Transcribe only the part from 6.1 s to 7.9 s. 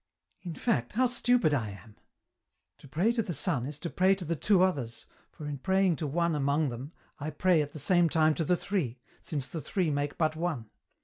among them I pray at the